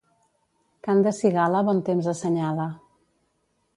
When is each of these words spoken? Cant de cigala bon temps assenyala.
Cant 0.87 1.03
de 1.07 1.13
cigala 1.19 1.61
bon 1.67 1.83
temps 1.91 2.11
assenyala. 2.15 2.67